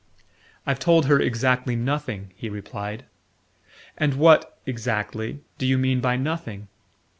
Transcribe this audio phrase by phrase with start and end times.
[0.65, 3.05] "I've told her exactly nothing," he replied.
[3.95, 6.69] "And what exactly do you mean by 'nothing'?